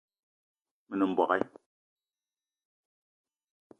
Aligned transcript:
Me 0.87 0.95
nem 0.97 1.09
mbogue 1.13 1.39